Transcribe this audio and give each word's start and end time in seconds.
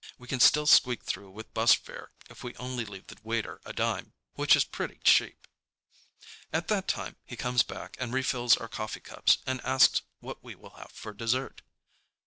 We 0.17 0.27
can 0.27 0.39
still 0.39 0.65
squeak 0.65 1.03
through 1.03 1.29
with 1.29 1.53
bus 1.53 1.75
fare 1.75 2.09
if 2.27 2.43
we 2.43 2.55
only 2.55 2.85
leave 2.85 3.05
the 3.05 3.17
waiter 3.21 3.61
a 3.65 3.71
dime, 3.71 4.13
which 4.33 4.55
is 4.55 4.63
pretty 4.63 4.99
cheap. 5.03 5.45
At 6.51 6.69
that 6.69 6.97
moment 6.97 7.17
he 7.23 7.35
comes 7.37 7.61
back 7.61 7.97
and 7.99 8.11
refills 8.11 8.57
our 8.57 8.67
coffee 8.67 8.99
cups 9.01 9.37
and 9.45 9.61
asks 9.63 10.01
what 10.19 10.43
we 10.43 10.55
will 10.55 10.71
have 10.71 10.91
for 10.91 11.13
dessert. 11.13 11.61